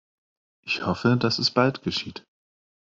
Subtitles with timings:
[0.61, 2.25] Ich hoffe, dass es bald geschieht.